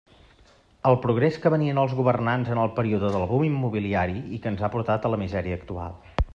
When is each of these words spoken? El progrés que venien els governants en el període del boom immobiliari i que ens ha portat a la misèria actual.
El 0.91 0.95
progrés 1.03 1.37
que 1.43 1.51
venien 1.55 1.81
els 1.81 1.93
governants 1.99 2.49
en 2.55 2.63
el 2.63 2.73
període 2.79 3.13
del 3.17 3.27
boom 3.33 3.47
immobiliari 3.51 4.19
i 4.39 4.43
que 4.47 4.53
ens 4.55 4.65
ha 4.69 4.75
portat 4.77 5.07
a 5.07 5.13
la 5.15 5.25
misèria 5.27 5.63
actual. 5.63 5.99